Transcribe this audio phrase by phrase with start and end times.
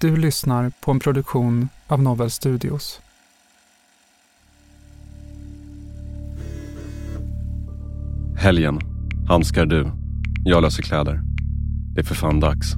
[0.00, 3.00] Du lyssnar på en produktion av Novel Studios.
[8.36, 8.78] Helgen.
[9.28, 9.90] Handskar du.
[10.44, 11.20] Jag löser kläder.
[11.94, 12.74] Det är för fan dags.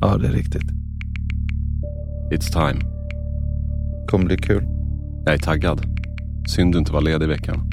[0.00, 0.70] Ja, det är riktigt.
[2.32, 2.80] It's time.
[4.08, 4.64] Kommer bli kul.
[5.24, 5.86] Jag är taggad.
[6.48, 7.70] Synd du inte var ledig i veckan.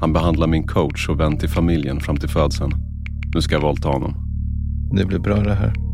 [0.00, 2.72] Han behandlar min coach och vän till familjen fram till födseln.
[3.34, 4.14] Nu ska jag våldta honom.
[4.92, 5.87] Det blir bra det här.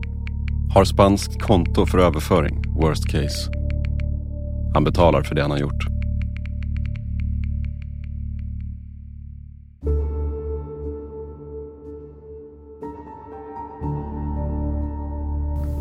[0.74, 3.50] Har spanskt konto för överföring, worst case.
[4.74, 5.84] Han betalar för det han har gjort.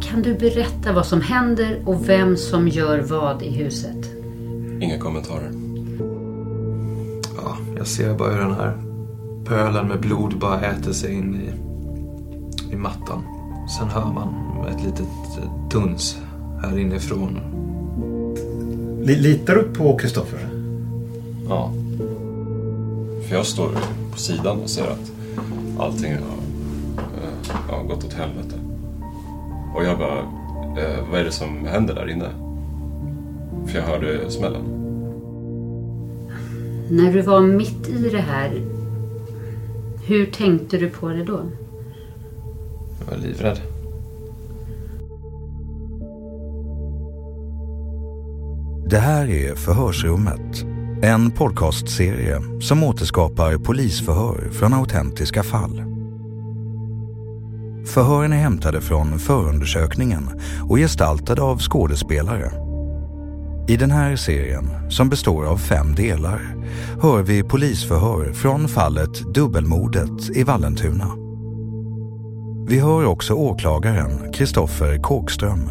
[0.01, 4.11] Kan du berätta vad som händer och vem som gör vad i huset?
[4.81, 5.51] Inga kommentarer.
[7.43, 8.77] Ja, jag ser bara hur den här
[9.45, 11.53] pölen med blod bara äter sig in i,
[12.73, 13.32] i mattan.
[13.67, 14.33] Sen hör man
[14.67, 16.17] ett litet eh, duns
[16.61, 17.39] här inifrån.
[19.03, 20.49] Litar du på Kristoffer?
[21.49, 21.71] Ja.
[23.27, 23.69] För jag står
[24.11, 25.11] på sidan och ser att
[25.79, 26.37] allting har,
[26.97, 28.55] eh, har gått åt helvete.
[29.75, 30.19] Och jag bara,
[30.83, 32.29] eh, vad är det som händer där inne?
[33.67, 34.61] För jag hörde smällen.
[36.89, 38.61] När du var mitt i det här,
[40.05, 41.39] hur tänkte du på det då?
[43.13, 43.61] Jag var livrädd.
[48.89, 50.65] Det här är Förhörsrummet.
[51.01, 55.83] En podcastserie som återskapar polisförhör från autentiska fall.
[57.85, 60.29] Förhören är hämtade från förundersökningen
[60.69, 62.51] och gestaltade av skådespelare.
[63.67, 66.55] I den här serien, som består av fem delar,
[67.01, 71.22] hör vi polisförhör från fallet Dubbelmordet i Vallentuna.
[72.67, 75.69] Vi hör också åklagaren Kristoffer Kåkström.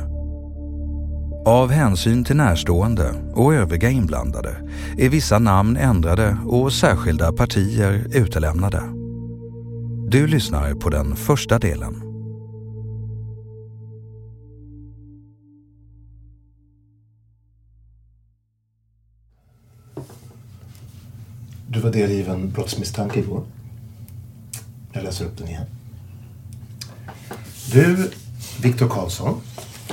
[1.47, 4.57] Av hänsyn till närstående och övriga inblandade
[4.99, 8.83] är vissa namn ändrade och särskilda partier utelämnade.
[10.09, 12.03] Du lyssnar på den första delen.
[21.67, 23.43] Du var delgiven brottsmisstanke igår.
[24.93, 25.67] Jag läser upp den igen.
[27.73, 28.11] Du,
[28.63, 29.41] Viktor Karlsson,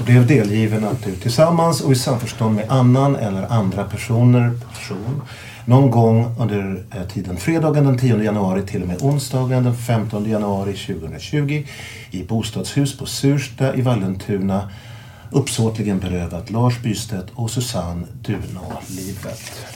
[0.05, 5.21] blev delgiven att du tillsammans och i samförstånd med annan eller andra personer, person,
[5.65, 10.29] någon gång under eh, tiden fredagen den 10 januari till och med onsdagen den 15
[10.29, 11.63] januari 2020
[12.11, 14.69] i bostadshus på Sursta i Vallentuna
[15.31, 19.68] uppsåtligen berövat Lars Bystedt och Susanne Dunå livet.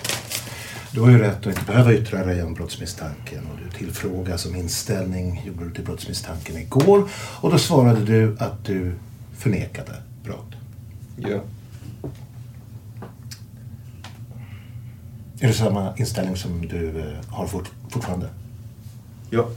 [0.93, 4.55] Du har ju rätt att inte behöva yttra dig om brottsmisstanken och du tillfrågas om
[4.55, 8.95] inställning gjorde du till brottsmisstanken igår och då svarade du att du
[9.37, 10.51] förnekade brott.
[11.17, 11.41] Ja.
[15.39, 18.29] Är det samma inställning som du eh, har fort, fortfarande?
[19.29, 19.49] Ja.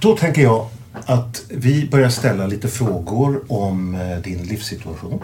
[0.00, 5.22] Då tänker jag att vi börjar ställa lite frågor om eh, din livssituation.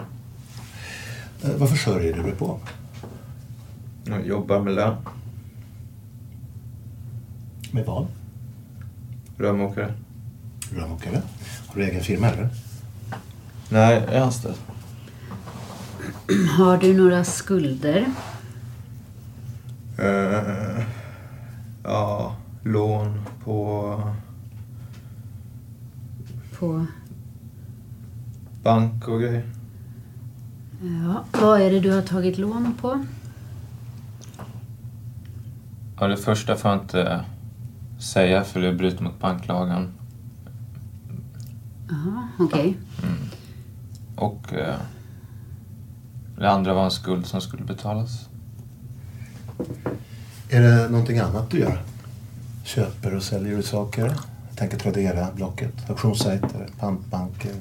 [1.43, 2.59] Eh, Vad försörjer du dig på?
[4.03, 4.95] Jag jobbar med lön.
[7.71, 8.07] Med vad?
[9.37, 9.93] Rörmokare.
[10.71, 11.21] Rörmokare?
[11.67, 12.49] Har du egen firma eller?
[13.69, 14.55] Nej, jag är anställd.
[16.57, 18.05] Har du några skulder?
[19.97, 20.83] Eh,
[21.83, 24.13] ja, lån på
[26.59, 26.85] På...
[28.63, 29.49] bank och grejer.
[30.81, 33.05] Ja, vad är det du har tagit lån på?
[36.01, 37.25] Ja, det första får jag inte
[37.99, 39.91] säga för det bryter mot banklagen.
[41.89, 42.77] Jaha, okej.
[44.15, 44.75] Och eh,
[46.37, 48.29] det andra var en skuld som skulle betalas.
[50.49, 51.81] Är det någonting annat du gör?
[52.63, 54.05] Köper och säljer du saker?
[54.49, 57.55] Jag tänker Tradera, Blocket, auktionssajter, pantbanker.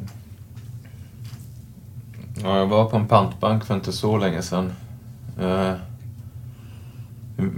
[2.42, 4.72] Ja, jag var på en pantbank för inte så länge sedan.
[5.40, 5.74] Eh,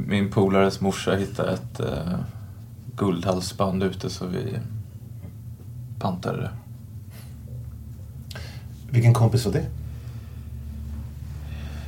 [0.07, 2.19] Min polares morsa hittade ett eh,
[2.97, 4.59] guldhalsband ute så vi
[5.99, 6.51] pantade det.
[8.91, 9.67] Vilken kompis var det?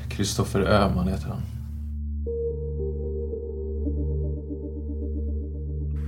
[0.08, 1.43] Kristoffer Öhman heter han.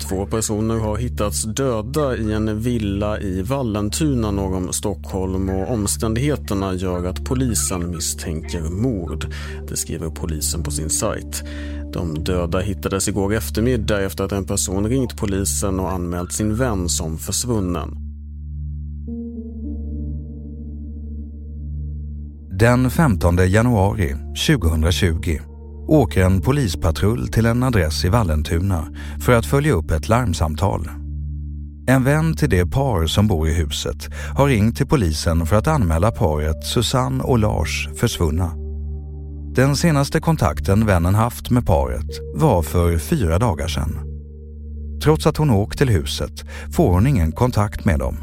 [0.08, 6.74] Två personer har hittats döda i en villa i Vallentuna norr om Stockholm och omständigheterna
[6.74, 9.26] gör att polisen misstänker mord.
[9.68, 11.44] Det skriver polisen på sin sajt.
[11.92, 16.88] De döda hittades igår eftermiddag efter att en person ringt polisen och anmält sin vän
[16.88, 17.96] som försvunnen.
[22.58, 24.16] Den 15 januari
[24.46, 25.55] 2020
[25.88, 28.88] åker en polispatrull till en adress i Vallentuna
[29.20, 30.90] för att följa upp ett larmsamtal.
[31.88, 35.66] En vän till det par som bor i huset har ringt till polisen för att
[35.66, 38.52] anmäla paret Susanne och Lars försvunna.
[39.54, 43.98] Den senaste kontakten vännen haft med paret var för fyra dagar sedan.
[45.02, 48.16] Trots att hon åkt till huset får hon ingen kontakt med dem.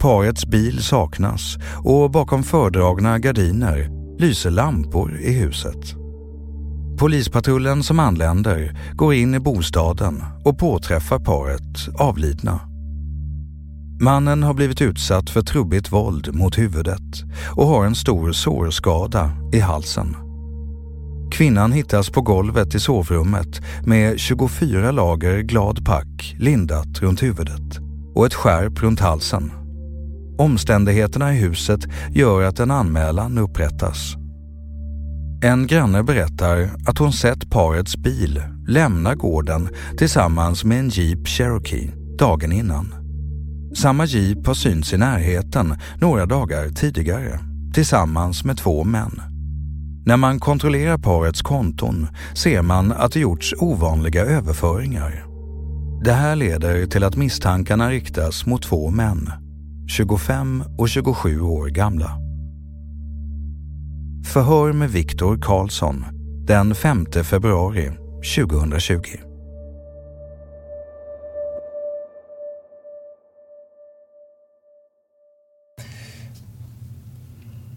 [0.00, 6.01] Parets bil saknas och bakom fördragna gardiner lyser lampor i huset.
[7.02, 12.60] Polispatrullen som anländer går in i bostaden och påträffar paret avlidna.
[14.00, 17.24] Mannen har blivit utsatt för trubbigt våld mot huvudet
[17.56, 20.16] och har en stor sårskada i halsen.
[21.32, 27.78] Kvinnan hittas på golvet i sovrummet med 24 lager glad pack lindat runt huvudet
[28.14, 29.52] och ett skärp runt halsen.
[30.38, 31.80] Omständigheterna i huset
[32.14, 34.21] gör att en anmälan upprättas.
[35.44, 39.68] En granne berättar att hon sett parets bil lämna gården
[39.98, 42.94] tillsammans med en Jeep Cherokee dagen innan.
[43.76, 47.38] Samma Jeep har synts i närheten några dagar tidigare
[47.74, 49.20] tillsammans med två män.
[50.06, 55.24] När man kontrollerar parets konton ser man att det gjorts ovanliga överföringar.
[56.04, 59.30] Det här leder till att misstankarna riktas mot två män,
[59.88, 62.21] 25 och 27 år gamla.
[64.24, 66.04] Förhör med Viktor Karlsson
[66.46, 67.90] den 5 februari
[68.36, 69.00] 2020.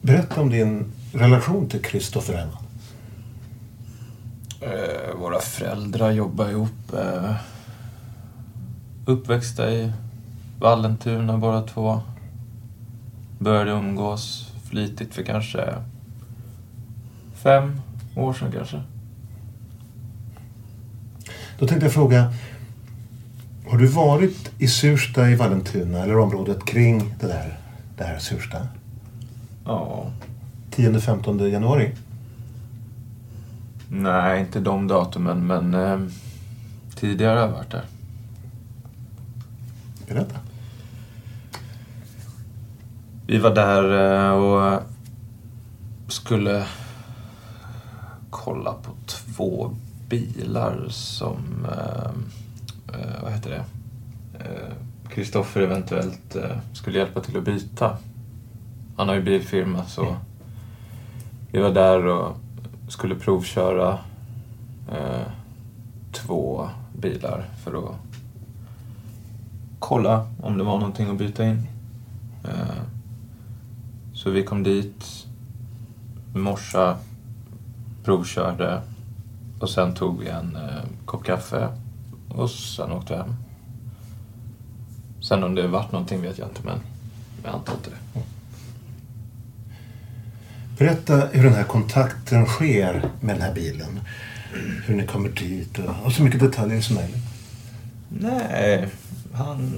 [0.02, 2.64] Berätta om din relation till Kristoffer Öhman.
[4.62, 6.94] Eh, våra föräldrar jobbar ihop.
[6.94, 7.36] Eh,
[9.06, 9.92] uppväxta i
[10.60, 12.02] Vallentuna båda två.
[13.40, 15.74] Började umgås flitigt för kanske
[17.46, 17.82] fem
[18.16, 18.82] år sedan kanske.
[21.60, 22.34] Då tänkte jag fråga,
[23.70, 27.58] har du varit i Sursta i Vallentuna eller området kring det där,
[27.98, 28.68] det här Sursta?
[29.66, 30.12] Ja.
[30.72, 31.92] 10-15 januari?
[33.90, 36.00] Nej, inte de datumen, men eh,
[36.96, 37.86] tidigare har jag varit där.
[40.08, 40.36] Berätta.
[43.28, 43.84] Vi var där
[44.26, 44.82] eh, och
[46.08, 46.66] skulle
[48.36, 49.72] kolla på två
[50.10, 52.12] bilar som, eh,
[53.00, 53.64] eh vad heter det,
[54.40, 54.74] eh,
[55.10, 57.98] Kristoffer eventuellt eh, skulle hjälpa till att byta.
[58.98, 60.16] Han har ju bilfirma så
[61.52, 62.38] vi var där och
[62.88, 64.00] skulle provköra
[64.92, 65.28] eh,
[66.12, 67.96] två bilar för att
[69.80, 71.68] kolla om det var någonting att byta in.
[72.44, 72.82] Eh,
[74.14, 75.28] så vi kom dit,
[76.34, 76.98] morsa
[78.06, 78.82] provkörde
[79.60, 81.68] och sen tog vi en eh, kopp kaffe
[82.30, 83.36] och sen åkte vi hem.
[85.22, 86.80] Sen om det vart någonting vet jag inte men
[87.44, 88.22] jag antar inte det.
[90.78, 94.00] Berätta hur den här kontakten sker med den här bilen.
[94.86, 97.24] Hur ni kommer dit och, och så mycket detaljer som möjligt.
[98.10, 98.88] Nej,
[99.34, 99.72] han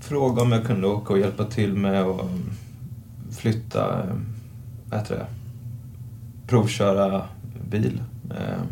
[0.00, 2.26] frågade om jag kunde åka och hjälpa till med att
[3.36, 4.06] flytta,
[4.90, 5.26] vad heter det,
[6.46, 7.28] provköra
[7.80, 8.02] bil.
[8.30, 8.62] Eh,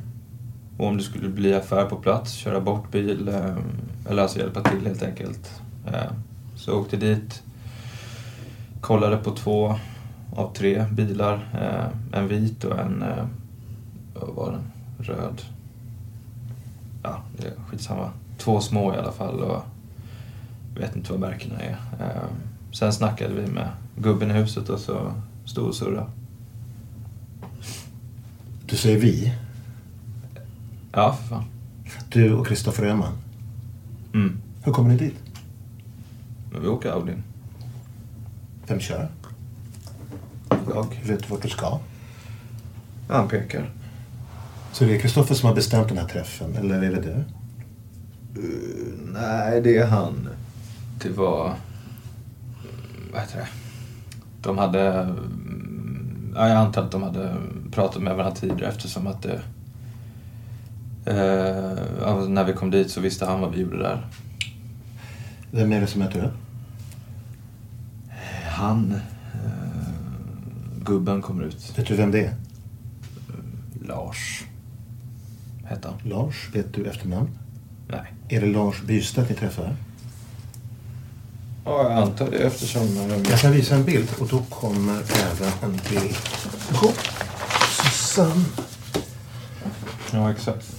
[0.78, 3.56] och om det skulle bli affär på plats, köra bort bil, eh,
[4.08, 5.62] eller alltså hjälpa till helt enkelt.
[5.86, 6.12] Eh,
[6.56, 7.42] så jag åkte dit,
[8.80, 9.74] kollade på två
[10.36, 11.48] av tre bilar.
[11.54, 13.26] Eh, en vit och en, eh,
[14.14, 15.42] vad var den, röd.
[17.02, 18.10] Ja, det är skitsamma.
[18.38, 19.62] Två små i alla fall och
[20.76, 21.76] vet inte vad märkena är.
[22.00, 22.28] Eh,
[22.72, 25.12] sen snackade vi med gubben i huset och så
[25.44, 26.06] stod och surrade.
[28.72, 29.32] Du säger vi?
[30.92, 31.44] Ja, för fan.
[32.08, 33.12] Du och Kristoffer Öhman?
[34.14, 34.40] Mm.
[34.64, 35.14] Hur kommer ni dit?
[36.52, 37.12] Men vi åker Audi.
[38.66, 39.08] Vem kör?
[40.48, 41.00] Jag.
[41.04, 41.78] Vet du vart du ska?
[43.08, 43.70] Han pekar.
[44.72, 47.24] Så det är Kristoffer som har bestämt den här träffen, eller är det du?
[48.40, 50.28] Uh, nej, det är han.
[51.02, 51.54] Det var...
[53.12, 53.48] Vad heter det?
[54.42, 55.14] De hade...
[56.34, 57.36] Ja, jag antar att de hade
[57.70, 59.40] pratat med varandra tidigare eftersom att det...
[61.06, 64.06] Eh, när vi kom dit så visste han vad vi gjorde där.
[65.50, 66.30] Vem är det som heter det?
[68.48, 68.92] Han...
[69.34, 71.78] Eh, gubben kommer ut.
[71.78, 72.34] Vet du vem det är?
[73.88, 74.44] Lars.
[75.64, 76.10] Hette han.
[76.10, 77.28] Lars, vet du efternamn?
[77.88, 78.12] Nej.
[78.28, 79.76] Är det Lars Bystedt ni träffar?
[81.64, 83.10] Ja, jag antar det eftersom...
[83.30, 86.16] Jag kan visa en bild och då kommer även en bild
[86.72, 86.92] på
[87.82, 88.44] Susanne.
[90.12, 90.72] Ja, exakt.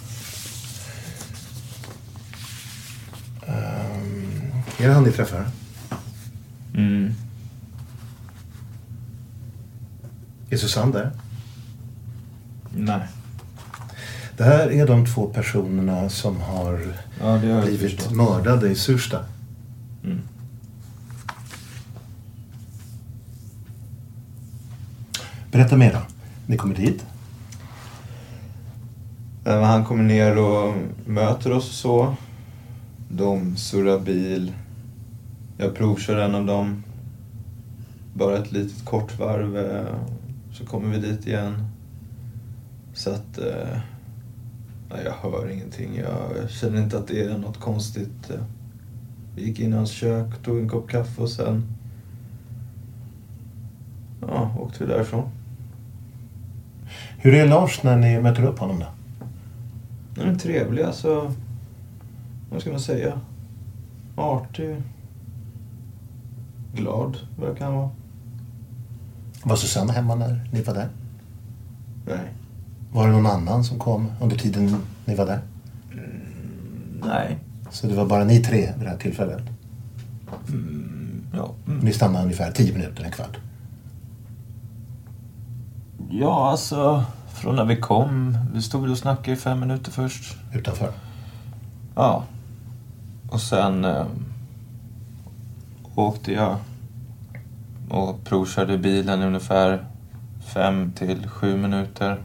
[3.48, 5.48] Um, är det han ni träffar?
[6.76, 7.14] Mm.
[10.50, 11.12] Är Susanne där?
[12.76, 13.08] Nej.
[14.38, 18.16] Det här är de två personerna som har ja, blivit förstått.
[18.16, 19.26] mördade i Sursta.
[20.04, 20.22] Mm.
[25.54, 26.00] Berätta mer då.
[26.48, 27.06] Ni kommer dit.
[29.46, 30.74] Eh, han kommer ner och
[31.06, 32.16] möter oss och så.
[33.10, 34.54] De surrar bil.
[35.58, 36.84] Jag provkör en av dem.
[38.14, 39.58] Bara ett litet kort varv.
[39.58, 39.96] Eh,
[40.54, 41.68] så kommer vi dit igen.
[42.94, 43.38] Så att...
[43.38, 43.78] Eh,
[44.90, 45.98] nej, jag hör ingenting.
[45.98, 48.32] Jag känner inte att det är något konstigt.
[49.36, 51.64] Vi gick in i hans kök, tog en kopp kaffe och sen...
[54.22, 55.30] Ja, åkte vi därifrån.
[57.18, 58.86] Hur är Lars när ni möter upp honom då?
[60.22, 61.34] Han är trevlig, alltså.
[62.52, 63.20] Vad ska man säga?
[64.16, 64.76] Artig.
[66.76, 67.90] Glad verkar han vara.
[69.44, 70.90] Var Susanne hemma när ni var där?
[72.08, 72.34] Nej.
[72.92, 75.42] Var det någon annan som kom under tiden ni var där?
[75.94, 77.38] Mm, nej.
[77.72, 79.42] Så det var bara ni tre vid det här tillfället?
[80.48, 81.52] Mm, ja.
[81.68, 81.80] Mm.
[81.80, 83.38] Ni stannade ungefär tio minuter, en kvart?
[86.10, 87.04] Ja, alltså.
[87.34, 88.38] Från när vi kom.
[88.54, 90.38] Vi stod väl och snackade i fem minuter först.
[90.54, 90.92] Utanför?
[91.96, 92.24] Ja.
[93.32, 94.06] Och sen eh,
[95.96, 96.58] åkte jag
[97.90, 99.86] och provkörde bilen i ungefär
[100.54, 102.18] fem till sju minuter.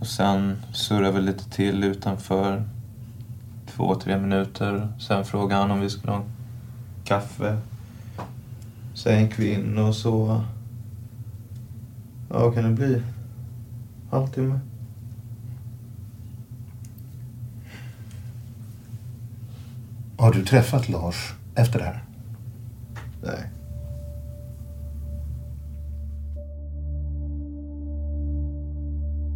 [0.00, 2.64] Och sen surrade vi lite till utanför.
[3.76, 4.88] Två, tre minuter.
[5.00, 6.22] Sen frågade han om vi skulle ha
[7.04, 7.58] kaffe.
[8.94, 10.44] Sen gick vi in och så...
[12.30, 13.02] Ja, vad kan det bli?
[14.10, 14.60] Halvtimme?
[20.18, 22.04] Har du träffat Lars efter det här?
[23.22, 23.50] Nej.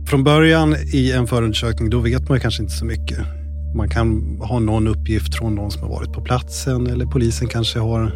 [0.07, 3.19] Från början i en förundersökning, då vet man kanske inte så mycket.
[3.75, 7.79] Man kan ha någon uppgift från någon som har varit på platsen eller polisen kanske
[7.79, 8.13] har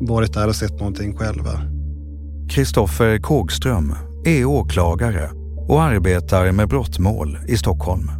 [0.00, 1.60] varit där och sett någonting själva.
[2.50, 3.94] Kristoffer Kågström
[4.26, 5.30] är åklagare
[5.68, 8.10] och arbetar med brottmål i Stockholm.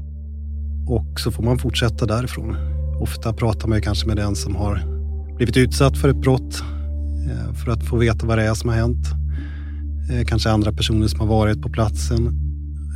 [0.88, 2.56] Och så får man fortsätta därifrån.
[3.00, 4.82] Ofta pratar man kanske med den som har
[5.36, 6.62] blivit utsatt för ett brott
[7.30, 9.06] eh, för att få veta vad det är som har hänt.
[10.10, 12.26] Eh, kanske andra personer som har varit på platsen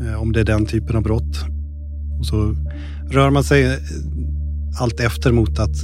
[0.03, 1.45] eh, om det är den typen av brott.
[2.19, 2.55] Och så
[3.11, 3.79] rör man sig
[4.81, 5.77] allt efter mot att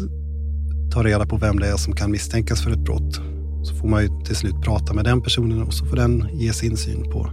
[0.93, 3.21] ta reda på vem det är som kan misstänkas för ett brott.
[3.67, 6.53] Så får man ju till slut prata med den personen och så får den ge
[6.53, 7.31] sin syn på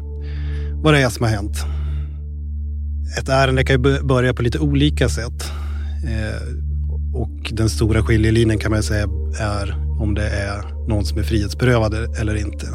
[0.84, 1.58] vad det är som har hänt.
[3.20, 5.52] Ett ärende kan ju börja på lite olika sätt.
[6.06, 6.42] Eh,
[7.14, 9.08] och den stora skiljelinjen kan man säga
[9.40, 12.68] är om det är någon som är frihetsberövad eller inte.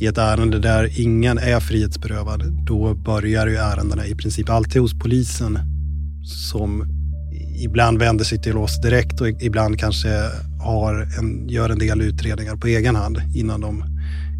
[0.00, 4.98] I ett ärende där ingen är frihetsberövad, då börjar ju ärendena i princip alltid hos
[4.98, 5.58] polisen
[6.50, 6.84] som
[7.64, 10.08] ibland vänder sig till oss direkt och ibland kanske
[10.64, 13.84] har en, gör en del utredningar på egen hand innan de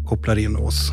[0.05, 0.91] kopplar in oss.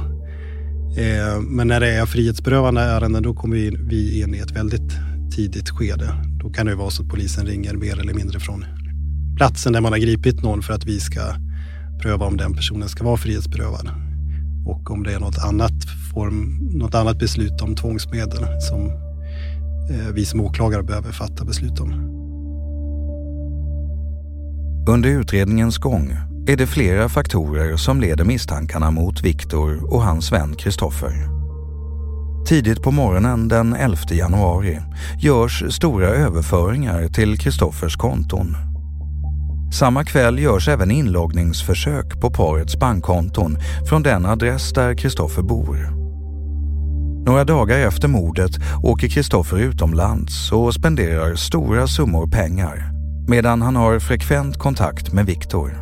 [0.97, 3.57] Eh, men när det är frihetsberövande ärenden då kommer
[3.89, 4.93] vi in i ett väldigt
[5.37, 6.15] tidigt skede.
[6.43, 8.65] Då kan det vara så att polisen ringer mer eller mindre från
[9.37, 11.21] platsen där man har gripit någon för att vi ska
[12.03, 13.91] pröva om den personen ska vara frihetsberövad.
[14.67, 15.85] Och om det är något annat,
[16.15, 18.87] form, något annat beslut om tvångsmedel som
[19.91, 22.22] eh, vi som åklagare behöver fatta beslut om.
[24.87, 30.55] Under utredningens gång är det flera faktorer som leder misstankarna mot Viktor och hans vän
[30.55, 31.29] Kristoffer.
[32.49, 34.81] Tidigt på morgonen den 11 januari
[35.19, 38.57] görs stora överföringar till Kristoffers konton.
[39.73, 43.59] Samma kväll görs även inloggningsförsök på parets bankkonton
[43.89, 45.77] från den adress där Kristoffer bor.
[47.27, 52.92] Några dagar efter mordet åker Kristoffer utomlands och spenderar stora summor pengar
[53.29, 55.73] medan han har frekvent kontakt med Viktor.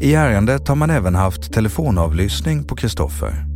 [0.00, 3.54] I ärendet har man även haft telefonavlyssning på Kristoffer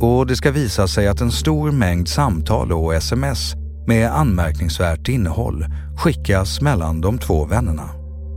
[0.00, 3.54] och det ska visa sig att en stor mängd samtal och sms
[3.86, 5.64] med anmärkningsvärt innehåll
[5.96, 7.90] skickas mellan de två vännerna.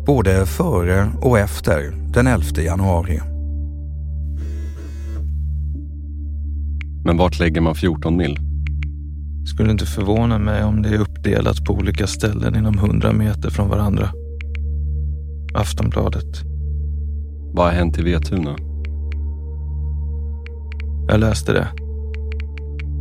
[0.05, 3.21] Både före och efter den 11 januari.
[7.05, 8.52] Men vart lägger man 14 mil?
[9.45, 13.69] Skulle inte förvåna mig om det är uppdelat på olika ställen inom 100 meter från
[13.69, 14.09] varandra.
[15.53, 16.41] Aftonbladet.
[17.53, 18.55] Vad har hänt i Vetuna?
[21.07, 21.67] Jag läste det.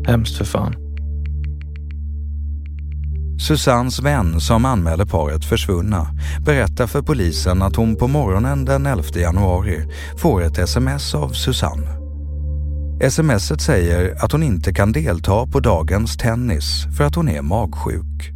[0.06, 0.74] Hemskt för fan.
[3.38, 6.06] Susannes vän som anmäler paret försvunna
[6.44, 12.01] berättar för polisen att hon på morgonen den 11 januari får ett sms av Susanne.
[13.10, 18.32] Smset säger att hon inte kan delta på dagens tennis för att hon är magsjuk.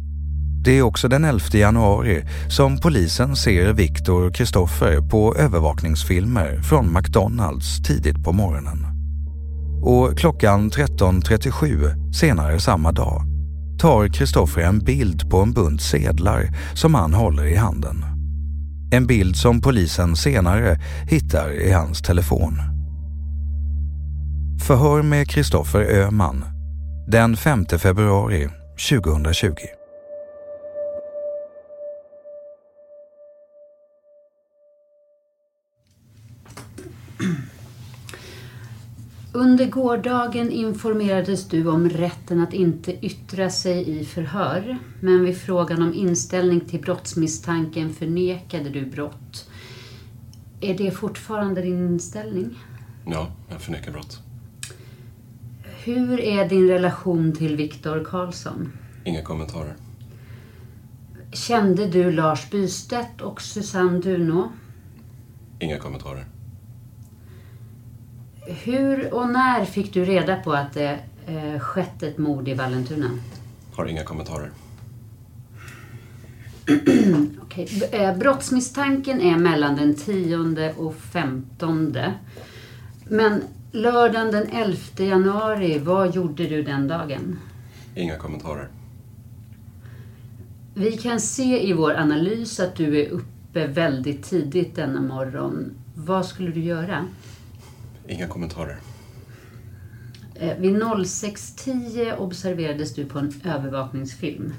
[0.63, 6.93] Det är också den 11 januari som polisen ser Viktor och Kristoffer på övervakningsfilmer från
[6.93, 8.85] McDonalds tidigt på morgonen.
[9.83, 13.21] Och klockan 13.37 senare samma dag
[13.79, 18.05] tar Kristoffer en bild på en bunt sedlar som han håller i handen.
[18.91, 22.76] En bild som polisen senare hittar i hans telefon.
[24.59, 26.45] Förhör med Kristoffer Öhman
[27.07, 28.49] den 5 februari
[28.89, 29.53] 2020.
[39.33, 44.77] Under gårdagen informerades du om rätten att inte yttra sig i förhör.
[45.01, 49.49] Men vid frågan om inställning till brottsmisstanken förnekade du brott.
[50.61, 52.59] Är det fortfarande din inställning?
[53.05, 54.21] Ja, jag förnekar brott.
[55.87, 58.71] Hur är din relation till Viktor Karlsson?
[59.03, 59.73] Inga kommentarer.
[61.31, 64.51] Kände du Lars Bystedt och Susanne Duno?
[65.59, 66.25] Inga kommentarer.
[68.63, 73.09] Hur och när fick du reda på att det eh, skett ett mord i Vallentuna?
[73.73, 74.51] Har inga kommentarer.
[77.55, 81.97] B- eh, Brottsmisstanken är mellan den 10 och 15.
[83.09, 87.39] Men lördagen den 11 januari, vad gjorde du den dagen?
[87.95, 88.67] Inga kommentarer.
[90.73, 95.71] Vi kan se i vår analys att du är uppe väldigt tidigt denna morgon.
[95.95, 97.05] Vad skulle du göra?
[98.07, 98.77] Inga kommentarer.
[100.35, 104.53] Eh, Vid 06.10 observerades du på en övervakningsfilm.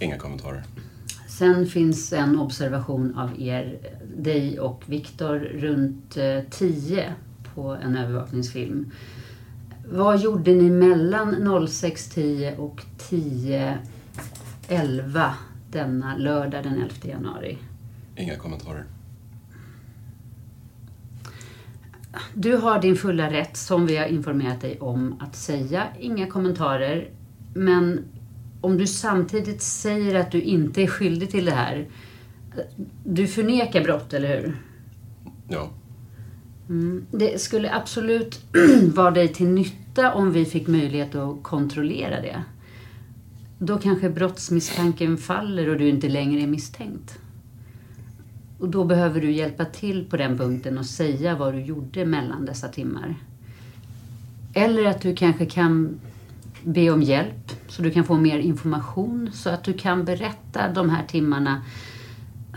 [0.00, 0.62] Inga kommentarer.
[1.28, 3.78] Sen finns en observation av er,
[4.16, 7.14] dig och Viktor runt eh, 10
[7.58, 8.90] på en övervakningsfilm.
[9.90, 15.30] Vad gjorde ni mellan 06.10 och 10.11
[15.70, 17.58] denna lördag den 11 januari?
[18.16, 18.84] Inga kommentarer.
[22.34, 27.10] Du har din fulla rätt, som vi har informerat dig om, att säga inga kommentarer.
[27.54, 28.04] Men
[28.60, 31.88] om du samtidigt säger att du inte är skyldig till det här.
[33.04, 34.56] Du förnekar brott, eller hur?
[35.48, 35.70] Ja.
[36.68, 37.06] Mm.
[37.10, 38.40] Det skulle absolut
[38.94, 42.42] vara dig till nytta om vi fick möjlighet att kontrollera det.
[43.58, 47.18] Då kanske brottsmisstanken faller och du inte längre är misstänkt.
[48.58, 52.44] Och då behöver du hjälpa till på den punkten och säga vad du gjorde mellan
[52.44, 53.14] dessa timmar.
[54.54, 56.00] Eller att du kanske kan
[56.64, 60.90] be om hjälp så du kan få mer information så att du kan berätta de
[60.90, 61.62] här timmarna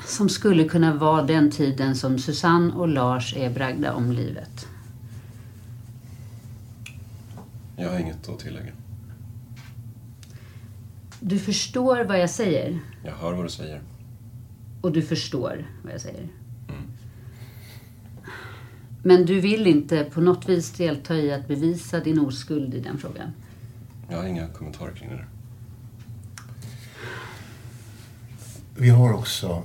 [0.06, 4.68] som skulle kunna vara den tiden som Susanne och Lars är bragda om livet.
[7.78, 8.72] Jag har inget att tillägga.
[11.20, 13.82] Du förstår vad jag säger Jag hör vad du säger.
[14.82, 16.28] och du förstår vad jag säger.
[19.04, 22.98] Men du vill inte på något vis delta i att bevisa din oskuld i den
[22.98, 23.34] frågan.
[24.10, 25.28] Jag har inga kommentarer kring det där.
[28.76, 29.64] Vi har också,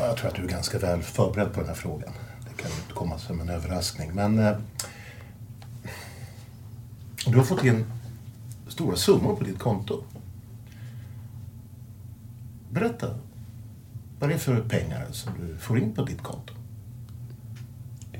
[0.00, 2.12] jag tror att du är ganska väl förberedd på den här frågan.
[2.48, 4.14] Det kan inte komma som en överraskning.
[4.14, 4.56] Men eh,
[7.26, 7.84] du har fått in
[8.68, 10.04] stora summor på ditt konto.
[12.70, 13.18] Berätta.
[14.18, 16.54] Vad är det för pengar som du får in på ditt konto?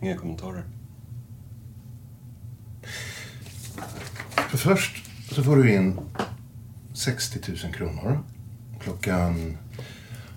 [0.02, 0.64] Inga kommentarer.
[4.48, 6.00] För först så får du in
[6.94, 8.18] 60 000 kronor
[8.80, 9.56] klockan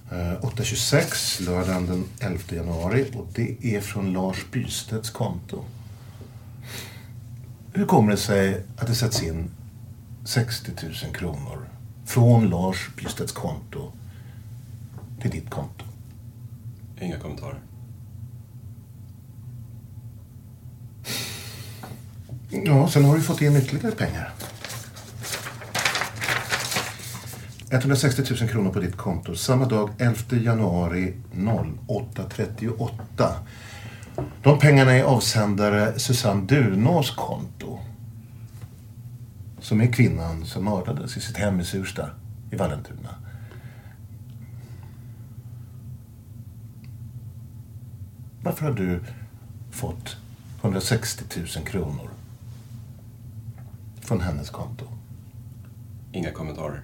[0.10, 5.64] 8.26 lördagen den 11 januari och det är från Lars Bystedts konto.
[7.74, 9.50] Hur kommer det sig att det sätts in
[10.26, 11.70] 60 000 kronor
[12.06, 13.92] från Lars Bystedts konto
[15.22, 15.86] till ditt konto?
[17.02, 17.60] Inga kommentarer.
[22.50, 24.34] Ja, sen har du fått in ytterligare pengar.
[27.70, 33.34] 160 000 kronor på ditt konto samma dag 11 januari 08.38.
[34.44, 37.80] De pengarna är avsändare Susanne Dunås konto.
[39.60, 42.10] Som är kvinnan som mördades i sitt hem i Sursta
[42.52, 43.16] i Vallentuna.
[48.42, 49.04] Varför har du
[49.72, 50.18] fått
[50.62, 51.24] 160
[51.56, 52.10] 000 kronor
[54.02, 54.86] från hennes konto?
[56.12, 56.84] Inga kommentarer.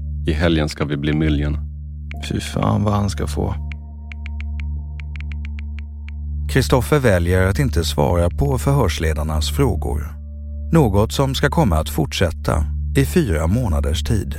[0.27, 1.57] i helgen ska vi bli million.
[2.29, 3.55] Fy fan vad han ska få.
[6.49, 10.07] Kristoffer väljer att inte svara på förhörsledarnas frågor.
[10.73, 12.65] Något som ska komma att fortsätta
[12.97, 14.35] i fyra månaders tid.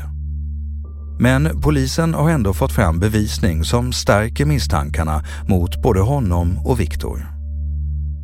[1.20, 7.26] Men polisen har ändå fått fram bevisning som stärker misstankarna mot både honom och Viktor.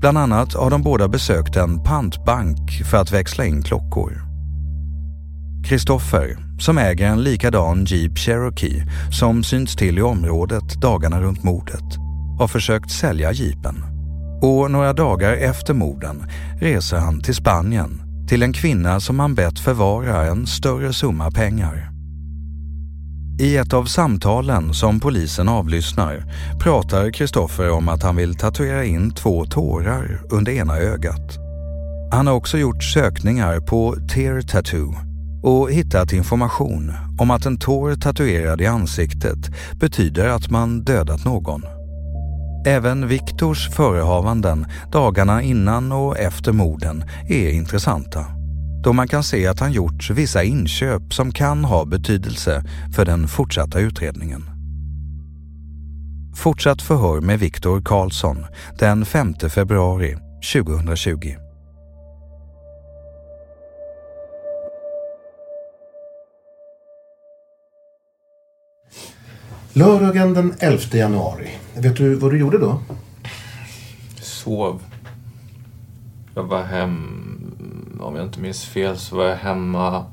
[0.01, 4.28] Bland annat har de båda besökt en pantbank för att växla in klockor.
[5.69, 11.85] Kristoffer, som äger en likadan Jeep Cherokee som synts till i området dagarna runt mordet,
[12.39, 13.85] har försökt sälja jeepen.
[14.43, 16.25] Och några dagar efter morden
[16.61, 21.91] reser han till Spanien till en kvinna som han bett förvara en större summa pengar.
[23.41, 26.25] I ett av samtalen som polisen avlyssnar
[26.61, 31.39] pratar Kristoffer om att han vill tatuera in två tårar under ena ögat.
[32.13, 35.08] Han har också gjort sökningar på tear tattoo
[35.49, 39.39] och hittat information om att en tår tatuerad i ansiktet
[39.81, 41.63] betyder att man dödat någon.
[42.67, 48.27] Även Viktors förehavanden dagarna innan och efter morden är intressanta
[48.85, 53.29] då man kan se att han gjort vissa inköp som kan ha betydelse för den
[53.29, 54.43] fortsatta utredningen.
[56.37, 58.47] Fortsatt förhör med Viktor Karlsson
[58.79, 60.17] den 5 februari
[60.55, 61.48] 2020.
[69.79, 71.49] Lördagen den 11 januari.
[71.75, 72.81] Vet du vad du gjorde då?
[74.21, 74.83] Sov.
[76.35, 80.05] Jag var hem, om jag inte minns fel, så var jag hemma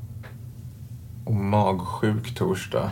[1.24, 2.90] och magsjuk torsdag,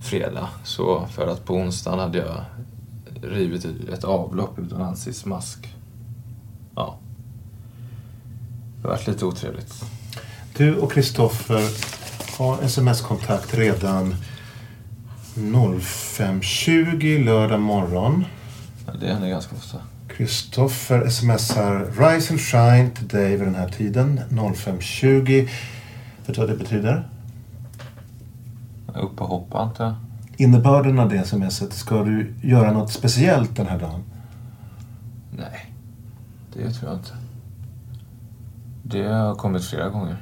[0.00, 0.48] fredag.
[0.64, 2.44] Så för att på onsdagen hade jag
[3.22, 5.74] rivit ett avlopp utan ansiktsmask.
[6.74, 6.98] Ja.
[8.82, 9.84] Det varit lite otrevligt.
[10.56, 11.62] Du och Kristoffer
[12.38, 14.14] har sms-kontakt redan
[15.34, 18.24] 05.20 lördag morgon.
[18.86, 19.78] Ja, det händer ganska ofta.
[20.08, 25.48] Kristoffer smsar Rise and Shine till dig vid den här tiden 05.20.
[26.26, 27.08] Vet du vad det betyder?
[28.94, 29.94] Upp och hoppa antar jag.
[30.36, 34.02] Innebörden av det smset, ska du göra något speciellt den här dagen?
[35.36, 35.72] Nej,
[36.52, 37.12] det tror jag inte.
[38.82, 40.16] Det har kommit flera gånger.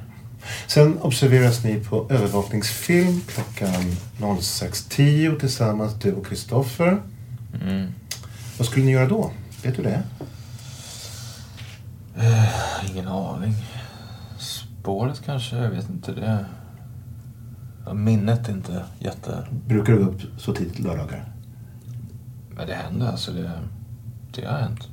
[0.67, 3.83] Sen observeras ni på övervakningsfilm klockan
[4.17, 7.01] 06.10 tillsammans, du och Kristoffer.
[7.61, 7.93] Mm.
[8.57, 9.31] Vad skulle ni göra då?
[9.63, 10.03] Vet du det?
[12.17, 13.53] Eh, ingen aning.
[14.39, 15.55] Spåret kanske?
[15.55, 16.11] Jag vet inte.
[16.11, 16.45] det.
[17.93, 19.47] Minnet är inte jätte...
[19.67, 21.33] Brukar du gå upp så tidigt lördagar?
[22.49, 23.31] Men det händer alltså.
[23.31, 23.51] Det,
[24.35, 24.87] det har hänt.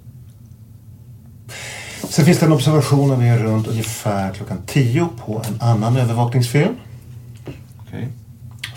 [2.09, 6.75] Sen finns det en observation av er runt ungefär klockan 10 på en annan övervakningsfilm.
[7.87, 8.09] Okej.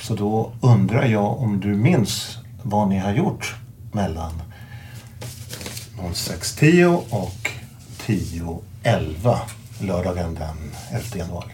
[0.02, 3.56] Så då undrar jag om du minns vad ni har gjort
[3.92, 4.42] mellan
[5.98, 7.50] 06.10 och
[8.06, 9.38] 10.11
[9.80, 11.54] lördagen den 11 januari.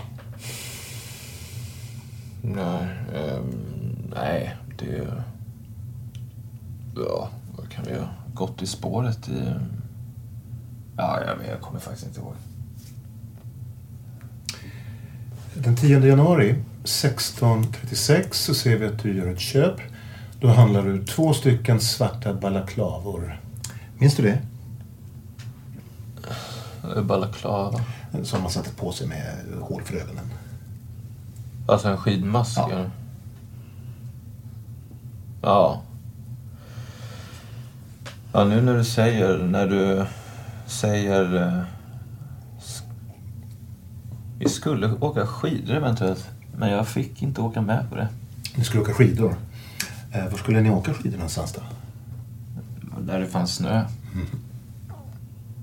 [2.41, 3.55] Nej, ehm,
[4.15, 5.23] nej, det...
[6.95, 8.09] Ja, vad kan vi göra?
[8.39, 9.53] gått i spåret i...
[10.99, 12.33] Ja, jag, vet, jag kommer faktiskt inte ihåg.
[15.53, 19.75] Den 10 januari 16.36 så ser vi att du gör ett köp.
[20.39, 23.41] Då handlar du två stycken svarta balaklavor.
[23.97, 24.41] Minns du det?
[27.01, 27.81] Balaklava.
[28.23, 30.25] Som man satte på sig med hål för ögonen.
[31.67, 32.57] Alltså en skidmask?
[32.57, 32.85] Ja.
[35.41, 35.81] Ja.
[38.33, 40.05] Ja, nu när du säger, när du
[40.69, 41.35] säger...
[41.47, 41.63] eh,
[44.39, 48.07] Vi skulle åka skidor eventuellt, men jag fick inte åka med på det.
[48.55, 49.35] Ni skulle åka skidor.
[50.11, 51.61] Eh, var skulle ni åka skidor någonstans då?
[53.01, 53.83] Där det fanns snö.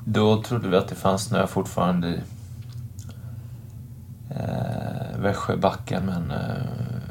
[0.04, 2.20] Då trodde vi att det fanns snö fortfarande i
[4.30, 6.66] eh, Västsjöbacken, men eh,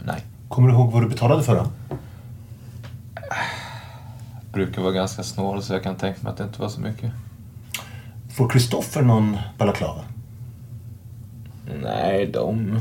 [0.05, 0.25] nej.
[0.49, 1.67] Kommer du ihåg vad du betalade för dem?
[4.53, 7.11] Brukar vara ganska snål så jag kan tänka mig att det inte var så mycket.
[8.35, 10.01] Får Kristoffer någon balaklava?
[11.81, 12.79] Nej, de...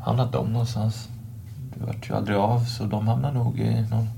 [0.00, 1.08] Hamnade de någonstans?
[1.74, 4.08] Det vart ju aldrig av, så de hamnade nog i någon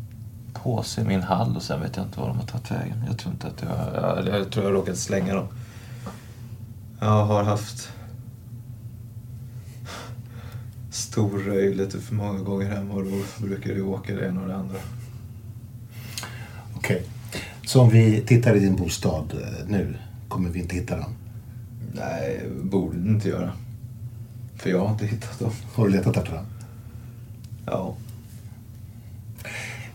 [0.52, 3.04] påse i min hall och sen vet jag inte var de har tagit vägen.
[3.06, 3.94] Jag tror inte att jag...
[4.26, 5.46] Jag, jag tror jag råkat slänga dem.
[7.00, 7.92] Jag har haft
[10.90, 14.48] stor röj lite för många gånger hemma och då brukar det åka det ena och
[14.48, 14.78] det andra.
[16.76, 17.06] Okej.
[17.68, 19.96] Så om vi tittar i din bostad eh, nu
[20.28, 21.14] kommer vi inte hitta dem?
[21.92, 23.52] Nej, borde det inte göra.
[24.56, 25.50] För jag har inte hittat dem.
[25.74, 26.44] Har du letat efter dem?
[27.66, 27.94] Ja.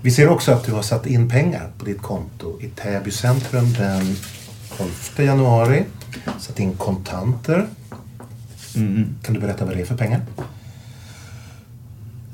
[0.01, 3.73] Vi ser också att du har satt in pengar på ditt konto i Täby centrum
[3.73, 4.15] den
[4.77, 5.85] 12 januari.
[6.39, 7.67] Satt in kontanter.
[9.21, 10.21] Kan du berätta vad det är för pengar?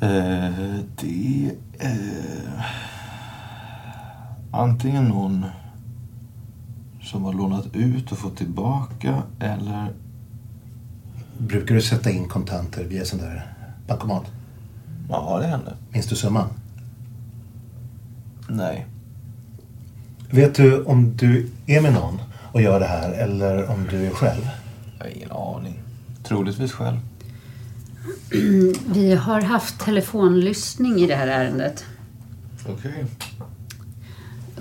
[0.02, 2.89] Eh, det är
[4.52, 5.46] antingen någon
[7.02, 9.94] som har lånat ut och fått tillbaka eller
[11.38, 13.54] Brukar du sätta in kontanter via sån där
[13.88, 14.24] bankomat?
[15.10, 15.76] ja, det händer.
[15.90, 16.48] Minns du summan?
[18.48, 18.86] Nej.
[20.30, 24.12] Vet du om du är med någon och gör det här eller om du är
[24.12, 24.50] själv?
[24.98, 25.80] Jag har ingen aning.
[26.24, 26.98] Troligtvis själv.
[28.94, 31.86] Vi har haft telefonlyssning i det här ärendet.
[32.68, 33.06] Okej.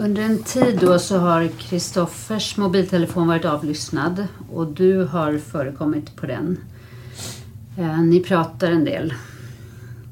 [0.00, 6.26] Under en tid då så har Kristoffers mobiltelefon varit avlyssnad och du har förekommit på
[6.26, 6.58] den.
[7.78, 9.14] Eh, ni pratar en del.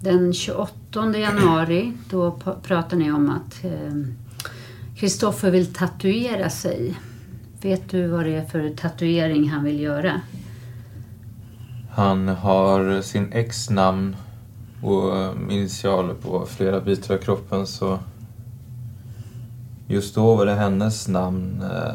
[0.00, 3.94] Den 28 januari då pratar ni om att eh,
[4.96, 6.94] Kristoffer vill tatuera sig.
[7.62, 10.20] Vet du vad det är för tatuering han vill göra?
[11.90, 14.16] Han har sin ex-namn
[14.82, 17.98] och initialer på flera bitar av kroppen så
[19.88, 21.62] just då var det hennes namn.
[21.62, 21.94] Eh,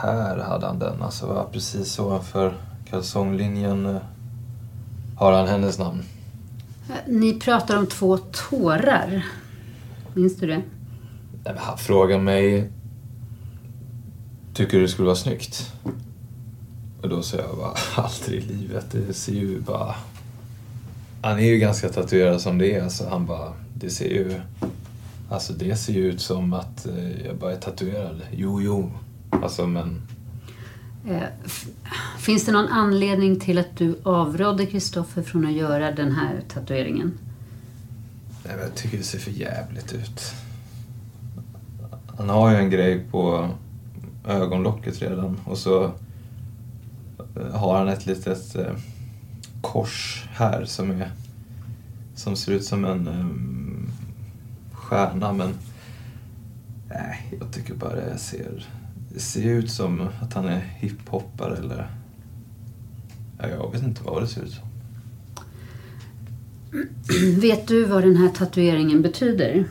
[0.00, 2.54] Här hade han den, alltså var precis ovanför
[2.90, 3.96] kalsonglinjen eh,
[5.16, 6.02] har han hennes namn.
[6.88, 9.24] Eh, Ni pratar om två tårar.
[10.14, 10.62] Minns du det?
[11.44, 12.70] Nej, Han frågar mig
[14.54, 15.72] Tycker du det skulle vara snyggt?
[17.02, 18.86] Och då säger jag bara aldrig i livet.
[18.90, 19.94] Det ser ju bara...
[21.22, 23.52] Han är ju ganska tatuerad som det är så han bara...
[23.74, 24.40] Det ser ju...
[25.34, 28.22] Alltså det ser ju ut som att eh, jag bara är tatuerad.
[28.32, 28.90] Jo, jo.
[29.30, 30.02] Alltså men...
[31.08, 31.22] Eh,
[32.18, 37.18] Finns det någon anledning till att du avrådde Kristoffer från att göra den här tatueringen?
[38.44, 40.32] Nej, men jag tycker det ser för jävligt ut.
[42.18, 43.48] Han har ju en grej på
[44.26, 48.56] ögonlocket redan och så eh, har han ett litet
[49.60, 51.10] kors här som är
[52.14, 53.63] som ser ut som en um,
[54.84, 55.54] stjärna men
[56.88, 58.66] nej, jag tycker bara det ser,
[59.14, 61.90] det ser ut som att han är hiphoppare eller
[63.38, 64.68] ja, jag vet inte vad det ser ut som.
[67.40, 69.64] Vet du vad den här tatueringen betyder?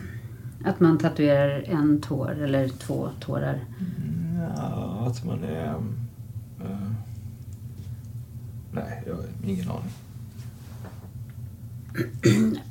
[0.65, 3.59] Att man tatuerar en tår eller två tårar?
[4.57, 5.65] Ja, att man är...
[5.65, 6.91] eh,
[8.71, 9.91] nej, jag har ingen aning.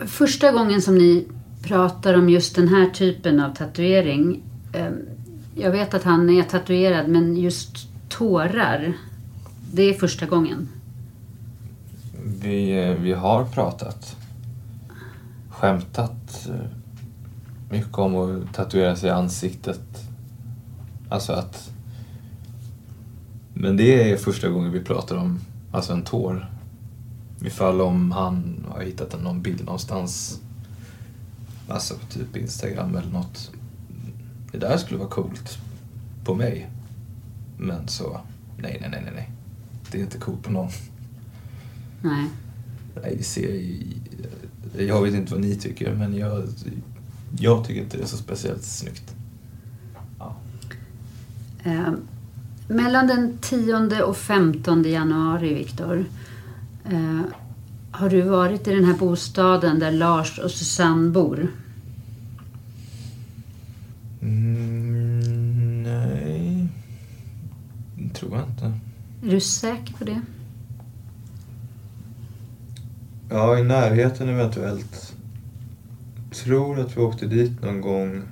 [0.06, 1.26] Första gången som ni
[1.62, 4.42] pratar om just den här typen av tatuering.
[4.72, 5.02] Ehm,
[5.54, 8.92] jag vet att han är tatuerad men just tårar.
[9.72, 10.68] Det är första gången.
[12.24, 14.16] Vi, eh, vi har pratat.
[15.50, 16.70] Skämtat eh,
[17.70, 19.80] mycket om att tatuera sig i ansiktet.
[21.08, 21.72] Alltså att...
[23.54, 25.40] Men det är första gången vi pratar om
[25.72, 26.50] alltså en tår.
[27.44, 30.40] Ifall om han har hittat någon bild någonstans.
[31.72, 33.50] Alltså på typ Instagram eller något.
[34.52, 35.58] det där skulle vara coolt
[36.24, 36.70] på mig.
[37.58, 38.20] Men så,
[38.58, 39.30] nej, nej, nej, nej, nej.
[39.90, 40.70] Det är inte coolt på någon.
[42.02, 42.28] Nej.
[43.02, 43.96] Nej, det ser i,
[44.78, 46.48] Jag vet inte vad ni tycker, men jag,
[47.38, 49.14] jag tycker inte det är så speciellt snyggt.
[50.18, 50.36] Ja.
[51.64, 51.92] Eh,
[52.68, 56.04] mellan den 10 och 15 januari, Viktor,
[56.84, 57.20] eh,
[57.90, 61.48] har du varit i den här bostaden där Lars och Susanne bor?
[68.32, 68.78] Tror jag inte.
[69.26, 70.20] Är du säker på det?
[73.30, 75.16] Ja, i närheten eventuellt.
[76.30, 78.22] Tror att vi åkte dit någon gång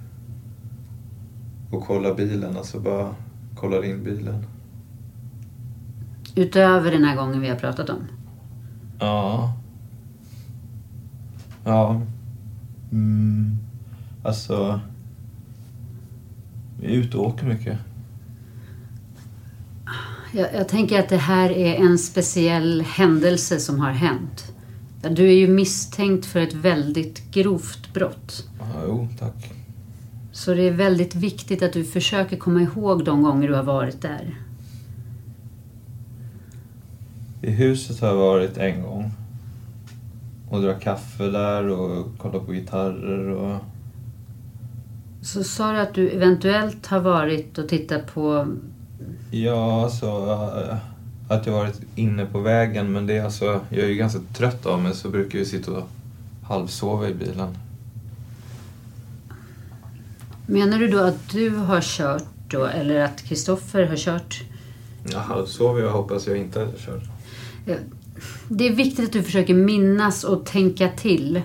[1.70, 3.14] och kollade bilen, alltså bara
[3.54, 4.46] kollade in bilen.
[6.34, 8.08] Utöver den här gången vi har pratat om?
[8.98, 9.54] Ja.
[11.64, 12.02] Ja.
[12.92, 13.58] Mm.
[14.24, 14.80] Alltså...
[16.80, 17.78] Vi är ute och åker mycket.
[20.32, 24.52] Jag, jag tänker att det här är en speciell händelse som har hänt.
[25.10, 28.44] Du är ju misstänkt för ett väldigt grovt brott.
[28.58, 29.52] Ja, jo, tack.
[30.32, 34.02] Så det är väldigt viktigt att du försöker komma ihåg de gånger du har varit
[34.02, 34.34] där.
[37.42, 39.10] I huset har jag varit en gång.
[40.50, 43.58] Och drack kaffe där och kollat på gitarrer och...
[45.22, 48.46] Så sa du att du eventuellt har varit och tittat på...
[49.30, 50.06] Ja, alltså...
[50.70, 50.76] äh,
[51.28, 53.60] Att jag varit inne på vägen, men det är alltså...
[53.70, 55.88] Jag är ju ganska trött av mig, så brukar jag sitta och
[56.42, 57.56] halvsova i bilen.
[60.46, 64.42] Menar du då att du har kört då, eller att Kristoffer har kört?
[65.12, 67.02] Ja, halvsover jag hoppas jag inte hade kört.
[68.48, 71.42] Det är viktigt att du försöker minnas och tänka till.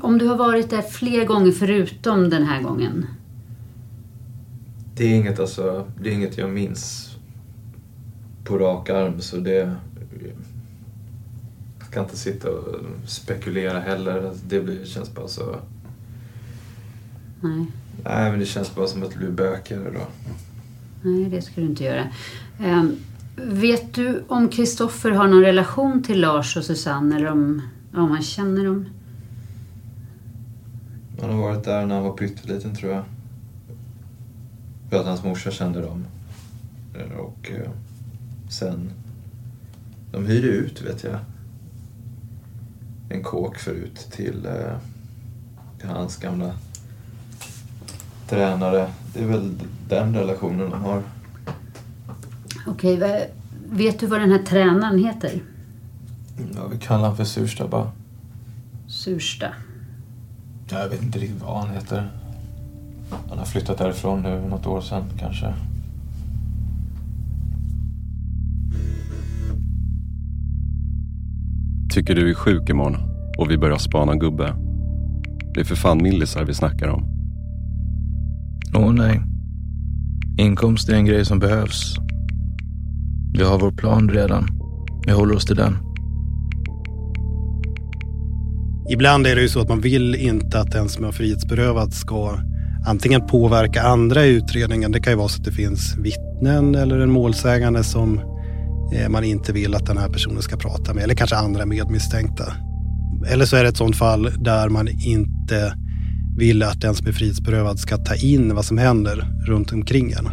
[0.00, 3.06] Om du har varit där fler gånger förutom den här gången.
[4.96, 7.16] Det är inget, alltså, det är inget jag minns
[8.44, 9.74] på rak arm, så det...
[11.78, 14.32] Jag ska inte sitta och spekulera heller.
[14.48, 15.56] Det blir, känns bara så...
[17.40, 17.66] Nej,
[18.04, 20.06] Nej, men det känns bara som att det blir bökigare då.
[21.02, 22.08] nej det ska du inte göra.
[22.60, 22.96] Ehm,
[23.36, 27.62] vet du om Kristoffer har någon relation till Lars och Susanne eller om,
[27.94, 28.86] om han känner dem?
[31.20, 33.04] Han har varit där när han var pytteliten, tror jag.
[34.94, 36.04] För att hans morsa kände dem.
[37.18, 37.70] Och eh,
[38.48, 38.90] sen...
[40.12, 41.18] De hyrde ut, vet jag.
[43.08, 44.76] En kåk förut till, eh,
[45.78, 46.54] till hans gamla
[48.28, 48.90] tränare.
[49.14, 49.54] Det är väl
[49.88, 51.02] den relationen de har.
[52.66, 53.26] Okej, va-
[53.70, 55.42] vet du vad den här tränaren heter?
[56.56, 57.90] Ja, vi kallar honom för Sursta bara.
[58.88, 59.46] Sursta.
[60.70, 62.10] Ja, Jag vet inte riktigt vad han heter.
[63.28, 65.54] Han har flyttat därifrån nu något år sedan kanske.
[71.94, 72.96] Tycker du är sjuk imorgon
[73.38, 74.54] och vi börjar spana gubbe.
[75.54, 77.04] Det är för fan millisar vi snackar om.
[78.74, 79.20] Åh nej.
[80.38, 81.96] Inkomst är en grej som behövs.
[83.32, 84.48] Vi har vår plan redan.
[85.06, 85.78] Vi håller oss till den.
[88.90, 92.38] Ibland är det ju så att man vill inte att den som är frihetsberövad ska
[92.84, 94.92] antingen påverka andra i utredningen.
[94.92, 98.20] Det kan ju vara så att det finns vittnen eller en målsägande som
[98.94, 101.04] eh, man inte vill att den här personen ska prata med.
[101.04, 102.52] Eller kanske andra medmisstänkta.
[103.28, 105.74] Eller så är det ett sånt fall där man inte
[106.36, 110.26] vill att den som är frihetsberövad ska ta in vad som händer runt omkring en.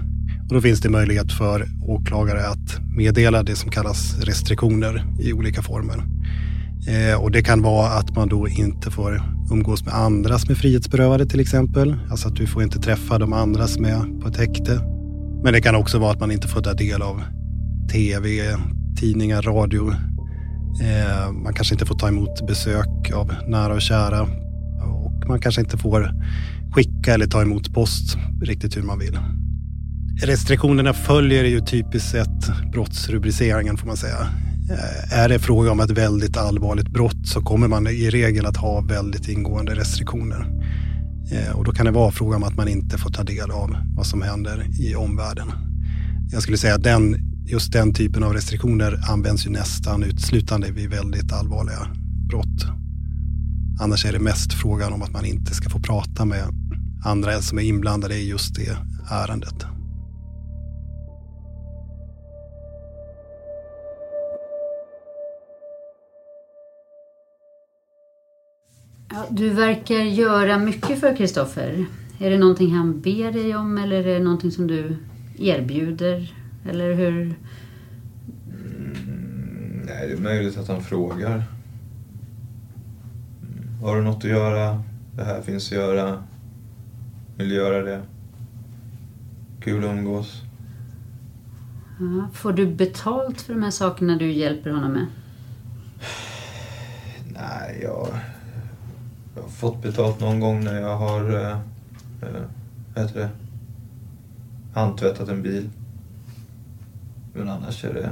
[0.50, 5.62] Och då finns det möjlighet för åklagare att meddela det som kallas restriktioner i olika
[5.62, 6.04] former.
[6.88, 10.56] Eh, och det kan vara att man då inte får umgås med andra som är
[10.56, 11.96] frihetsberövade till exempel.
[12.12, 14.82] Alltså att du får inte träffa de andra som är på ett häkte.
[15.44, 17.22] Men det kan också vara att man inte får ta del av
[17.92, 18.58] tv,
[19.00, 19.92] tidningar, radio.
[20.82, 24.22] Eh, man kanske inte får ta emot besök av nära och kära.
[24.84, 26.12] Och man kanske inte får
[26.76, 29.20] skicka eller ta emot post riktigt hur man vill.
[30.24, 34.28] Restriktionerna följer ju typiskt sett brottsrubriceringen får man säga.
[34.72, 38.58] Eh, är det fråga om ett väldigt allvarligt brott så kommer man i regel att
[38.58, 40.48] ha väldigt ingående restriktioner.
[41.32, 43.76] Eh, och då kan det vara fråga om att man inte får ta del av
[43.96, 45.48] vad som händer i omvärlden.
[46.32, 47.16] Jag skulle säga att den,
[47.46, 51.88] just den typen av restriktioner används ju nästan uteslutande vid väldigt allvarliga
[52.30, 52.66] brott.
[53.82, 56.44] Annars är det mest frågan om att man inte ska få prata med
[57.06, 58.78] andra som är inblandade i just det
[59.12, 59.66] ärendet.
[69.14, 71.86] Ja, du verkar göra mycket för Kristoffer.
[72.20, 74.96] Är det någonting han ber dig om eller är det någonting som du
[75.40, 76.34] erbjuder?
[76.70, 77.22] Eller hur?
[78.48, 81.34] Mm, nej, det är möjligt att han frågar.
[83.42, 84.84] Mm, Har du något att göra?
[85.16, 86.24] Det här finns att göra.
[87.38, 88.02] Vill du göra det?
[89.64, 90.42] Kul att umgås.
[92.00, 95.06] Ja, får du betalt för de här sakerna du hjälper honom med?
[97.34, 98.08] Nej, jag,
[99.62, 101.52] fått betalt någon gång när jag har, eh,
[102.22, 102.42] eh
[102.96, 103.30] vad heter det,
[104.74, 105.70] handtvättat en bil.
[107.34, 108.10] Men annars är det...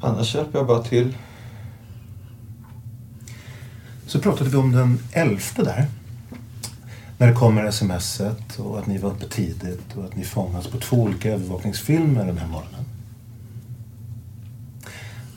[0.00, 1.16] Annars hjälper jag bara till.
[4.06, 5.86] Så pratade vi om den elfte där.
[7.18, 10.78] När det kommer smset och att ni var uppe tidigt och att ni fångas på
[10.78, 12.84] två olika övervakningsfilmer den här morgonen.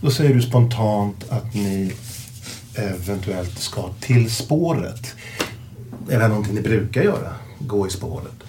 [0.02, 1.94] Då säger du spontant att ni
[2.80, 5.16] eventuellt ska till spåret.
[6.10, 7.34] Är det här någonting ni brukar göra?
[7.60, 8.44] Gå i spåret?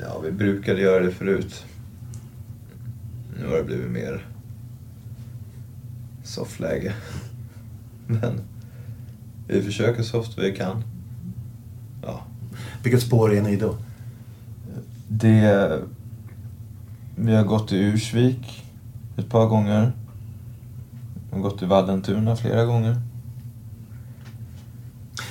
[0.00, 1.64] Ja, vi brukade göra det förut.
[3.40, 4.26] Nu har det blivit mer
[6.24, 6.94] soffläge.
[8.06, 8.40] Men
[9.48, 10.82] vi försöker så ofta vi kan.
[12.02, 12.20] Ja.
[12.82, 13.76] Vilket spår är ni då?
[15.08, 15.80] Det...
[17.16, 18.64] Vi har gått i Ursvik
[19.16, 19.92] ett par gånger.
[21.32, 22.96] Har gått i Vallentuna flera gånger.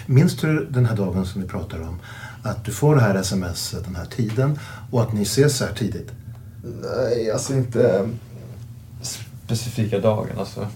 [0.05, 1.99] Minns du den här dagen som vi pratar om?
[2.43, 4.59] Att du får det här smset den här tiden
[4.91, 6.11] och att ni ses så här tidigt?
[6.63, 8.09] Nej, alltså inte
[9.47, 10.39] specifika dagen.
[10.39, 10.67] Alltså.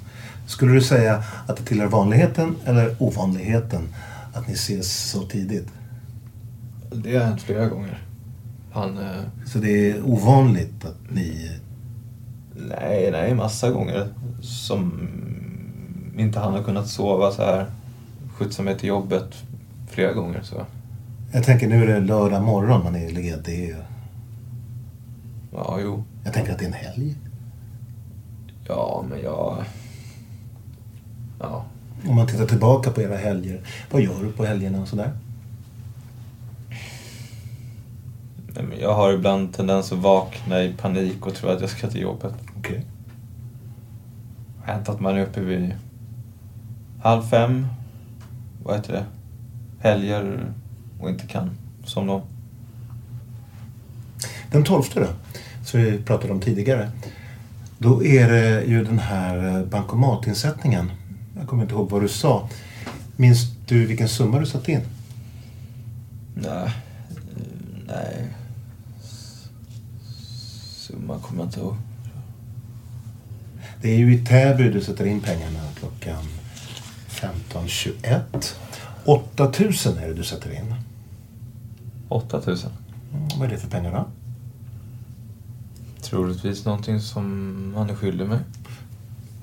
[0.48, 3.82] Skulle du säga att det tillhör vanligheten eller ovanligheten
[4.34, 5.68] att ni ses så tidigt?
[6.92, 8.04] Det har hänt flera gånger.
[8.72, 8.98] Han...
[8.98, 9.22] Eh...
[9.46, 11.52] Så det är ovanligt att ni...
[12.70, 14.08] Nej, nej, massa gånger
[14.42, 15.08] som
[16.18, 17.66] inte han har kunnat sova så här.
[18.38, 19.44] Skjutsa mig till jobbet
[19.88, 20.42] flera gånger.
[20.42, 20.66] så.
[21.32, 23.76] Jag tänker nu är det lördag morgon man är ledig.
[25.54, 26.04] Ja, jo.
[26.24, 27.16] Jag tänker att det är en helg.
[28.68, 29.64] Ja, men jag...
[31.40, 31.66] Ja.
[32.08, 33.62] Om man tittar tillbaka på era helger.
[33.92, 35.12] Vad gör du på helgerna och sådär?
[38.56, 41.88] Nej, men jag har ibland tendens att vakna i panik och tro att jag ska
[41.88, 42.34] till jobbet.
[42.58, 42.60] Okej.
[42.60, 42.82] Okay.
[44.64, 45.76] Hänt att man är uppe vid
[47.02, 47.68] halv fem.
[48.68, 49.06] Vad heter det?
[49.80, 50.54] Helger
[51.00, 52.22] och inte kan somna om.
[54.52, 55.08] Den tolfte då,
[55.66, 56.92] som vi pratade om tidigare.
[57.78, 60.92] Då är det ju den här bankomatinsättningen.
[61.38, 62.50] Jag kommer inte ihåg vad du sa.
[63.16, 64.82] Minns du vilken summa du satte in?
[66.36, 66.72] Nej.
[67.88, 68.28] Nej.
[70.76, 71.76] Summa kommer jag inte ihåg.
[73.82, 76.24] Det är ju i Täby du sätter in pengarna klockan
[77.18, 78.56] 15.21.
[79.06, 80.76] 8000 är det du sätter in.
[82.10, 82.72] 8000?
[83.14, 84.06] Mm, vad är det för pengar då?
[86.02, 88.40] Troligtvis någonting som han är skyldig mig.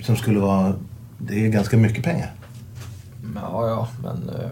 [0.01, 0.75] Som skulle vara...
[1.17, 2.33] Det är ganska mycket pengar.
[3.35, 4.29] Ja, ja, men...
[4.29, 4.49] Eh,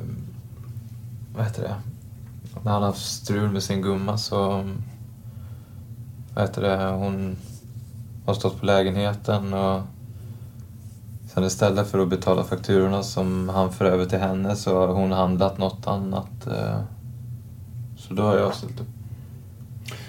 [1.36, 1.76] vad heter det?
[2.63, 4.69] När han har haft strul med sin gumma så...
[6.34, 6.91] Vad heter det?
[6.91, 7.38] Hon
[8.26, 9.82] har stått på lägenheten och...
[11.34, 15.11] Sen istället för att betala fakturorna som han för över till henne så har hon
[15.11, 16.47] handlat något annat.
[16.47, 16.79] Eh,
[17.97, 18.88] så då har jag ställt upp.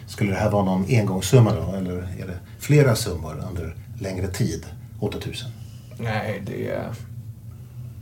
[0.06, 1.76] Skulle det här vara någon engångssumma då?
[1.76, 4.66] Eller är det flera summor under längre tid?
[5.00, 5.50] 8000?
[5.98, 6.92] Nej, det är...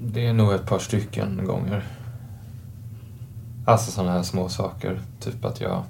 [0.00, 1.84] Det är nog ett par stycken gånger.
[3.66, 5.00] Alltså sådana här små saker.
[5.20, 5.82] Typ att jag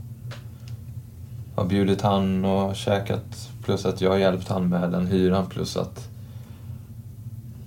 [1.56, 5.76] har bjudit han och käkat plus att jag har hjälpt han med den hyran plus
[5.76, 6.08] att...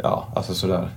[0.06, 0.89] Ja, alltså sådär.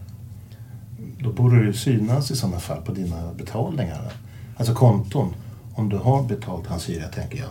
[1.19, 4.13] Då borde det synas i sådana fall på dina betalningar.
[4.57, 5.35] Alltså konton.
[5.75, 7.49] Om du har betalt hans hyra, tänker jag.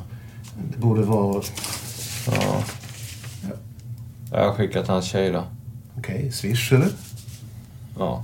[0.71, 1.43] Det borde vara...
[2.27, 2.63] Ja.
[3.41, 3.55] Ja.
[4.31, 5.43] Jag har skickat hans tjej då.
[5.97, 6.31] Okej, okay.
[6.31, 6.89] Swish eller?
[7.97, 8.23] Ja.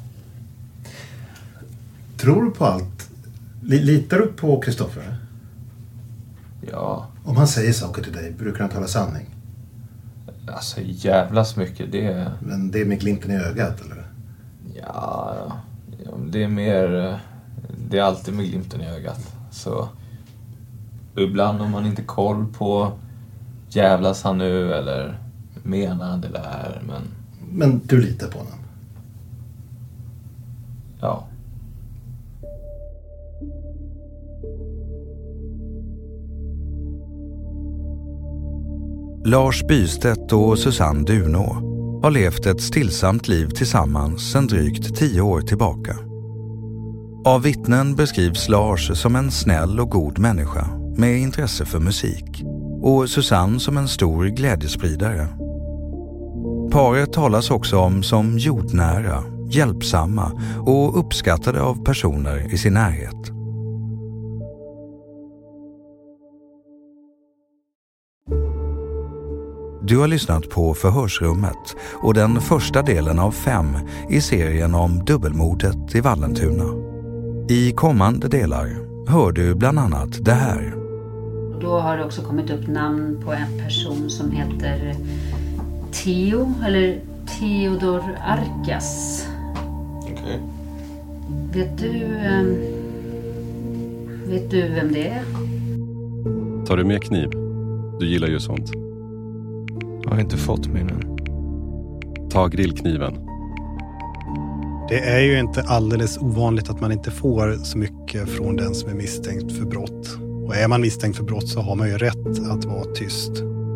[2.18, 3.10] Tror du på allt?
[3.62, 5.18] Litar du på Kristoffer?
[6.72, 7.08] Ja.
[7.24, 9.33] Om han säger saker till dig, brukar han tala sanning?
[10.48, 12.32] Alltså jävlas mycket, det...
[12.40, 14.08] Men det är med glimten i ögat, eller?
[14.76, 15.52] Ja,
[16.32, 17.20] det är mer...
[17.90, 19.36] Det är alltid med glimten i ögat.
[19.52, 19.90] Så
[21.16, 22.92] ibland har man inte koll på
[23.70, 25.20] jävlas han nu eller
[25.64, 27.02] menar han det där, men...
[27.50, 28.60] Men du litar på honom?
[31.00, 31.28] Ja.
[39.26, 41.46] Lars Bystedt och Susanne Dunå
[42.04, 45.96] har levt ett stillsamt liv tillsammans sedan drygt tio år tillbaka.
[47.26, 50.68] Av vittnen beskrivs Lars som en snäll och god människa
[50.98, 52.44] med intresse för musik
[52.82, 55.28] och Susanne som en stor glädjespridare.
[56.72, 63.43] Paret talas också om som jordnära, hjälpsamma och uppskattade av personer i sin närhet.
[69.86, 73.68] Du har lyssnat på Förhörsrummet och den första delen av fem
[74.10, 76.64] i serien om dubbelmordet i Vallentuna.
[77.50, 78.70] I kommande delar
[79.08, 80.76] hör du bland annat det här.
[81.62, 84.96] Då har det också kommit upp namn på en person som heter
[85.92, 87.00] Theo, eller
[87.40, 89.26] Theodor Arkas.
[90.02, 90.40] Okej.
[91.54, 92.04] Vet du...
[92.18, 92.58] ehm,
[94.30, 95.24] Vet du vem det är?
[96.66, 97.30] Tar du med kniv?
[98.00, 98.83] Du gillar ju sånt.
[100.04, 101.18] Jag har inte fått min än.
[102.30, 103.14] Ta grillkniven.
[104.90, 108.90] Det är ju inte alldeles ovanligt att man inte får så mycket från den som
[108.90, 110.18] är misstänkt för brott.
[110.46, 113.32] Och är man misstänkt för brott så har man ju rätt att vara tyst.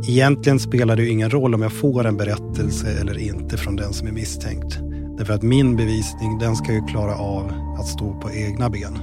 [0.07, 3.93] Egentligen spelar det ju ingen roll om jag får en berättelse eller inte från den
[3.93, 4.79] som är misstänkt.
[5.17, 8.99] Därför att min bevisning, den ska ju klara av att stå på egna ben.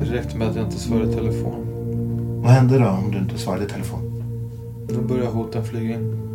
[0.00, 1.66] Det räckte med att jag inte svarade i telefon.
[2.42, 4.22] Vad hände då om du inte svarade i telefon?
[4.88, 6.25] Då började hoten flyga in.